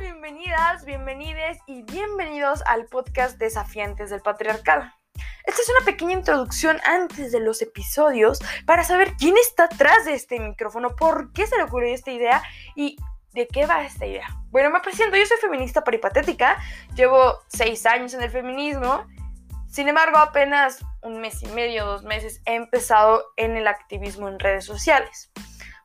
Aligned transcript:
Bienvenidas, 0.00 0.84
bienvenides 0.84 1.58
y 1.66 1.82
bienvenidos 1.82 2.62
al 2.66 2.86
podcast 2.86 3.38
Desafiantes 3.38 4.10
del 4.10 4.20
Patriarcado. 4.20 4.84
Esta 5.44 5.62
es 5.62 5.68
una 5.68 5.84
pequeña 5.84 6.12
introducción 6.12 6.78
antes 6.84 7.32
de 7.32 7.40
los 7.40 7.62
episodios 7.62 8.40
para 8.66 8.82
saber 8.84 9.14
quién 9.18 9.36
está 9.36 9.64
atrás 9.64 10.04
de 10.04 10.14
este 10.14 10.40
micrófono, 10.40 10.96
por 10.96 11.32
qué 11.32 11.46
se 11.46 11.56
le 11.56 11.64
ocurrió 11.64 11.94
esta 11.94 12.10
idea 12.10 12.42
y 12.74 12.96
de 13.32 13.46
qué 13.46 13.66
va 13.66 13.84
esta 13.84 14.06
idea. 14.06 14.26
Bueno, 14.50 14.70
me 14.70 14.80
presento, 14.80 15.16
yo 15.16 15.26
soy 15.26 15.38
feminista 15.38 15.84
peripatética, 15.84 16.58
llevo 16.94 17.38
seis 17.48 17.86
años 17.86 18.14
en 18.14 18.22
el 18.22 18.30
feminismo, 18.30 19.06
sin 19.68 19.88
embargo 19.88 20.18
apenas 20.18 20.84
un 21.02 21.20
mes 21.20 21.42
y 21.42 21.48
medio, 21.48 21.86
dos 21.86 22.02
meses 22.02 22.42
he 22.46 22.54
empezado 22.54 23.24
en 23.36 23.56
el 23.56 23.66
activismo 23.66 24.28
en 24.28 24.38
redes 24.38 24.64
sociales. 24.64 25.30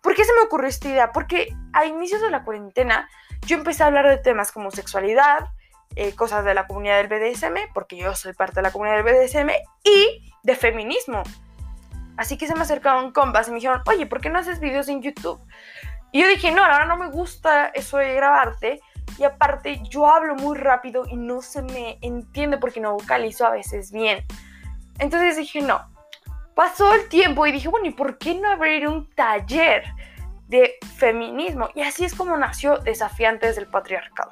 ¿Por 0.02 0.16
qué 0.16 0.24
se 0.24 0.34
me 0.34 0.42
ocurrió 0.42 0.70
esta 0.70 0.88
idea? 0.88 1.12
Porque 1.12 1.56
a 1.74 1.86
inicios 1.86 2.22
de 2.22 2.30
la 2.30 2.44
cuarentena 2.44 3.10
yo 3.46 3.58
empecé 3.58 3.84
a 3.84 3.88
hablar 3.88 4.08
de 4.08 4.18
temas 4.18 4.52
como 4.52 4.72
sexualidad, 4.72 5.48
eh, 5.96 6.14
cosas 6.14 6.44
de 6.44 6.54
la 6.54 6.68
comunidad 6.68 6.98
del 6.98 7.08
BDSM, 7.08 7.72
porque 7.74 7.96
yo 7.96 8.16
soy 8.16 8.34
parte 8.34 8.56
de 8.56 8.64
la 8.64 8.72
comunidad 8.72 9.04
del 9.04 9.06
BDSM, 9.06 9.50
y 9.84 10.34
de 10.44 10.56
feminismo. 10.56 11.24
Así 12.18 12.38
que 12.38 12.48
se 12.48 12.56
me 12.56 12.62
acercaron 12.62 13.12
compas 13.12 13.48
y 13.48 13.52
me 13.52 13.56
dijeron, 13.56 13.82
oye, 13.88 14.06
¿por 14.06 14.22
qué 14.22 14.30
no 14.30 14.40
haces 14.40 14.60
videos 14.60 14.88
en 14.90 15.02
YouTube? 15.02 15.40
Y 16.12 16.22
yo 16.22 16.28
dije, 16.28 16.52
no, 16.52 16.64
ahora 16.64 16.86
no 16.86 16.98
me 16.98 17.10
gusta 17.10 17.68
eso 17.68 17.98
de 17.98 18.14
grabarte. 18.14 18.80
Y 19.18 19.24
aparte, 19.24 19.82
yo 19.90 20.08
hablo 20.08 20.36
muy 20.36 20.58
rápido 20.58 21.06
y 21.10 21.16
no 21.16 21.42
se 21.42 21.62
me 21.62 21.98
entiende 22.02 22.58
porque 22.58 22.80
no 22.80 22.94
vocalizo 22.94 23.46
a 23.46 23.52
veces 23.52 23.92
bien. 23.92 24.26
Entonces 25.00 25.38
dije, 25.38 25.62
no. 25.62 25.82
Pasó 26.56 26.94
el 26.94 27.10
tiempo 27.10 27.46
y 27.46 27.52
dije, 27.52 27.68
bueno, 27.68 27.88
¿y 27.88 27.92
por 27.92 28.18
qué 28.18 28.34
no 28.36 28.50
abrir 28.50 28.88
un 28.88 29.10
taller? 29.10 29.84
De 30.48 30.76
feminismo. 30.98 31.70
Y 31.76 31.82
así 31.82 32.06
es 32.06 32.14
como 32.14 32.38
nació 32.38 32.78
Desafiantes 32.78 33.56
del 33.56 33.68
Patriarcado. 33.68 34.32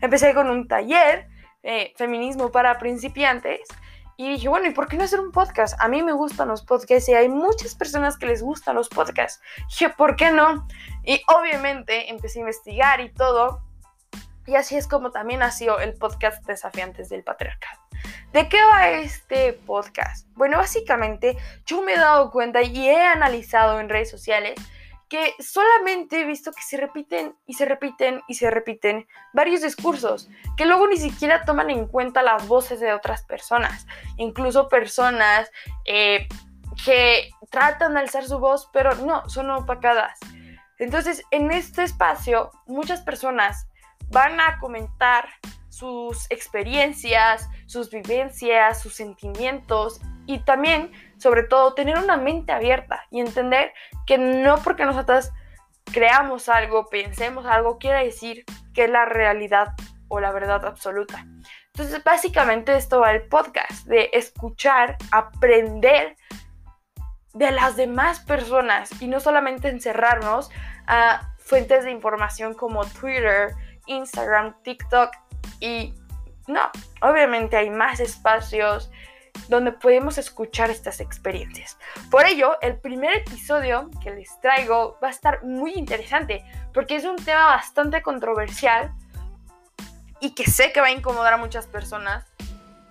Empecé 0.00 0.34
con 0.34 0.48
un 0.50 0.66
taller 0.66 1.28
de 1.62 1.92
feminismo 1.96 2.50
para 2.50 2.78
principiantes 2.78 3.60
y 4.16 4.28
dije, 4.28 4.48
bueno, 4.48 4.68
¿y 4.68 4.72
por 4.72 4.86
qué 4.86 4.96
no 4.96 5.04
hacer 5.04 5.20
un 5.20 5.32
podcast? 5.32 5.80
A 5.80 5.88
mí 5.88 6.02
me 6.02 6.12
gustan 6.12 6.48
los 6.48 6.62
podcasts 6.62 7.08
y 7.08 7.14
hay 7.14 7.28
muchas 7.28 7.74
personas 7.74 8.18
que 8.18 8.26
les 8.26 8.42
gustan 8.42 8.74
los 8.74 8.88
podcasts. 8.88 9.40
dije, 9.68 9.88
¿por 9.90 10.14
qué 10.16 10.30
no? 10.30 10.66
Y 11.04 11.22
obviamente 11.26 12.10
empecé 12.10 12.38
a 12.38 12.42
investigar 12.42 13.00
y 13.00 13.10
todo. 13.10 13.62
Y 14.46 14.56
así 14.56 14.76
es 14.76 14.86
como 14.86 15.10
también 15.10 15.40
nació 15.40 15.78
el 15.80 15.94
podcast 15.94 16.44
Desafiantes 16.46 17.08
del 17.08 17.24
Patriarcado. 17.24 17.80
¿De 18.32 18.48
qué 18.48 18.62
va 18.62 18.90
este 18.90 19.54
podcast? 19.54 20.28
Bueno, 20.34 20.58
básicamente 20.58 21.36
yo 21.64 21.82
me 21.82 21.94
he 21.94 21.98
dado 21.98 22.30
cuenta 22.30 22.62
y 22.62 22.88
he 22.88 23.00
analizado 23.00 23.80
en 23.80 23.88
redes 23.88 24.10
sociales 24.10 24.54
que 25.10 25.34
solamente 25.40 26.20
he 26.20 26.24
visto 26.24 26.52
que 26.52 26.62
se 26.62 26.76
repiten 26.76 27.34
y 27.44 27.54
se 27.54 27.66
repiten 27.66 28.22
y 28.28 28.34
se 28.34 28.48
repiten 28.48 29.08
varios 29.34 29.60
discursos, 29.60 30.30
que 30.56 30.66
luego 30.66 30.86
ni 30.86 30.96
siquiera 30.96 31.44
toman 31.44 31.68
en 31.68 31.88
cuenta 31.88 32.22
las 32.22 32.46
voces 32.46 32.78
de 32.78 32.92
otras 32.92 33.24
personas, 33.24 33.88
incluso 34.16 34.68
personas 34.68 35.50
eh, 35.84 36.28
que 36.84 37.28
tratan 37.50 37.94
de 37.94 38.00
alzar 38.00 38.24
su 38.24 38.38
voz, 38.38 38.70
pero 38.72 38.94
no, 38.94 39.28
son 39.28 39.50
opacadas. 39.50 40.16
Entonces, 40.78 41.24
en 41.32 41.50
este 41.50 41.82
espacio, 41.82 42.52
muchas 42.66 43.02
personas 43.02 43.66
van 44.10 44.40
a 44.40 44.58
comentar 44.60 45.28
sus 45.70 46.30
experiencias, 46.30 47.48
sus 47.66 47.90
vivencias, 47.90 48.80
sus 48.80 48.94
sentimientos 48.94 50.00
y 50.26 50.40
también, 50.40 50.92
sobre 51.18 51.42
todo, 51.42 51.74
tener 51.74 51.98
una 51.98 52.16
mente 52.16 52.52
abierta 52.52 53.06
y 53.10 53.20
entender 53.20 53.72
que 54.06 54.18
no 54.18 54.58
porque 54.62 54.84
nosotras 54.84 55.32
creamos 55.84 56.48
algo, 56.48 56.88
pensemos 56.88 57.46
algo, 57.46 57.78
quiere 57.78 58.04
decir 58.04 58.44
que 58.74 58.84
es 58.84 58.90
la 58.90 59.04
realidad 59.04 59.74
o 60.08 60.20
la 60.20 60.32
verdad 60.32 60.64
absoluta. 60.64 61.26
Entonces, 61.74 62.02
básicamente 62.04 62.76
esto 62.76 63.00
va 63.00 63.12
el 63.12 63.22
podcast, 63.22 63.86
de 63.86 64.10
escuchar, 64.12 64.96
aprender 65.12 66.16
de 67.32 67.50
las 67.52 67.76
demás 67.76 68.20
personas 68.20 68.90
y 69.00 69.06
no 69.06 69.20
solamente 69.20 69.68
encerrarnos 69.68 70.50
a 70.86 71.32
fuentes 71.38 71.84
de 71.84 71.90
información 71.90 72.54
como 72.54 72.84
Twitter, 72.84 73.54
Instagram, 73.86 74.54
TikTok 74.62 75.10
y 75.60 75.94
no, 76.48 76.70
obviamente 77.02 77.56
hay 77.56 77.70
más 77.70 78.00
espacios 78.00 78.90
donde 79.48 79.72
podemos 79.72 80.18
escuchar 80.18 80.70
estas 80.70 81.00
experiencias. 81.00 81.78
Por 82.10 82.26
ello, 82.26 82.58
el 82.60 82.78
primer 82.78 83.16
episodio 83.18 83.90
que 84.02 84.10
les 84.10 84.40
traigo 84.40 84.98
va 85.02 85.08
a 85.08 85.10
estar 85.10 85.44
muy 85.44 85.72
interesante 85.74 86.44
porque 86.72 86.96
es 86.96 87.04
un 87.04 87.16
tema 87.16 87.46
bastante 87.46 88.02
controversial 88.02 88.92
y 90.20 90.34
que 90.34 90.44
sé 90.44 90.72
que 90.72 90.80
va 90.80 90.88
a 90.88 90.92
incomodar 90.92 91.32
a 91.32 91.36
muchas 91.38 91.66
personas, 91.66 92.26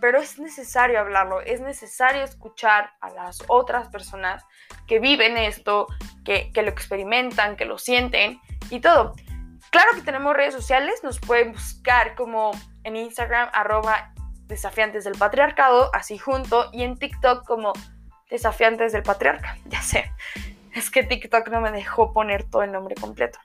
pero 0.01 0.19
es 0.19 0.39
necesario 0.39 0.99
hablarlo, 0.99 1.41
es 1.41 1.61
necesario 1.61 2.23
escuchar 2.23 2.91
a 3.01 3.09
las 3.11 3.43
otras 3.47 3.87
personas 3.89 4.43
que 4.87 4.99
viven 4.99 5.37
esto, 5.37 5.87
que, 6.25 6.51
lo 6.55 6.69
experimentan, 6.69 7.55
que 7.55 7.65
lo 7.65 7.77
sienten 7.77 8.39
y 8.69 8.79
todo. 8.79 9.15
Claro 9.71 9.91
que 9.93 10.01
tenemos 10.01 10.35
redes 10.35 10.53
sociales, 10.53 11.03
nos 11.03 11.19
pueden 11.19 11.51
buscar 11.53 12.15
como 12.15 12.51
en 12.83 12.95
Instagram 12.95 13.49
arroba 13.53 14.13
desafiantes 14.49 15.05
del 15.05 15.17
patriarcado, 15.17 15.89
así 15.93 16.17
junto, 16.17 16.69
y 16.73 16.83
en 16.83 16.97
TikTok 16.97 17.45
como 17.45 17.71
desafiantes 18.29 18.91
del 18.91 19.03
patriarca. 19.03 19.57
Ya 19.65 19.81
sé, 19.81 20.11
es 20.73 20.89
que 20.91 21.03
TikTok 21.03 21.47
no 21.49 21.61
me 21.61 21.71
dejó 21.71 22.11
poner 22.11 22.43
todo 22.49 22.63
el 22.63 22.71
nombre 22.73 22.95
completo. 22.95 23.39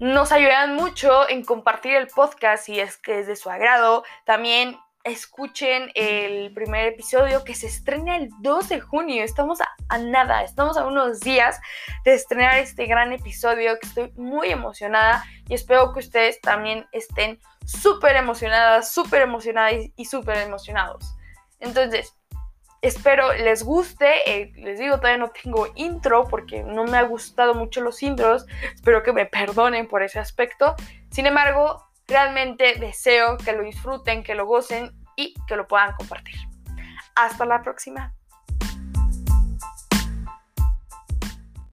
Nos 0.00 0.32
ayudan 0.32 0.74
mucho 0.76 1.28
en 1.28 1.44
compartir 1.44 1.94
el 1.94 2.08
podcast 2.08 2.64
si 2.64 2.80
es 2.80 2.96
que 2.96 3.20
es 3.20 3.26
de 3.26 3.36
su 3.36 3.50
agrado. 3.50 4.02
También 4.24 4.78
escuchen 5.04 5.90
el 5.94 6.52
primer 6.52 6.86
episodio 6.86 7.44
que 7.44 7.54
se 7.54 7.66
estrena 7.66 8.16
el 8.16 8.28
2 8.40 8.68
de 8.68 8.80
junio. 8.80 9.24
Estamos 9.24 9.58
a, 9.60 9.98
nada, 9.98 10.42
estamos 10.42 10.76
a 10.76 10.86
unos 10.86 11.20
días 11.20 11.60
de 12.04 12.14
estrenar 12.14 12.58
este 12.58 12.86
gran 12.86 13.12
episodio 13.12 13.78
estoy 13.80 14.12
muy 14.16 14.50
emocionada 14.50 15.24
y 15.48 15.54
espero 15.54 15.92
que 15.92 16.00
ustedes 16.00 16.40
también 16.40 16.86
estén 16.92 17.40
súper 17.64 18.16
emocionadas, 18.16 18.92
súper 18.92 19.22
emocionadas 19.22 19.86
y 19.96 20.04
súper 20.04 20.38
emocionados. 20.38 21.16
Entonces, 21.60 22.14
espero 22.82 23.32
les 23.32 23.62
guste. 23.62 24.30
Eh, 24.30 24.52
les 24.56 24.78
digo, 24.78 24.96
todavía 24.96 25.18
no 25.18 25.30
tengo 25.30 25.68
intro 25.76 26.26
porque 26.28 26.62
no 26.62 26.84
me 26.84 26.98
ha 26.98 27.02
gustado 27.02 27.54
mucho 27.54 27.80
los 27.80 28.02
intros. 28.02 28.46
Espero 28.74 29.02
que 29.02 29.12
me 29.12 29.26
perdonen 29.26 29.88
por 29.88 30.02
ese 30.02 30.18
aspecto. 30.18 30.74
Sin 31.10 31.26
embargo, 31.26 31.89
realmente 32.10 32.74
deseo 32.78 33.38
que 33.38 33.52
lo 33.52 33.62
disfruten, 33.62 34.22
que 34.22 34.34
lo 34.34 34.44
gocen 34.44 34.90
y 35.16 35.34
que 35.46 35.56
lo 35.56 35.66
puedan 35.66 35.94
compartir. 35.94 36.36
Hasta 37.14 37.46
la 37.46 37.62
próxima. 37.62 38.14